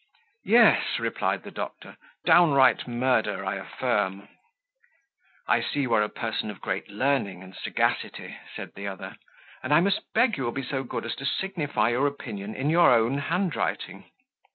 [0.45, 1.95] "Yes," replied the doctor,
[2.25, 4.29] "downright murder, I affirm."
[5.47, 9.15] "I see you are a person of great learning and sagacity," said the other;
[9.61, 12.71] "and I must beg you will be so good as to signify your opinion in
[12.71, 14.05] your own handwriting."